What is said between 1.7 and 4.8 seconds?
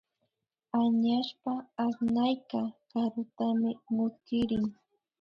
asnayka karutami mutkirin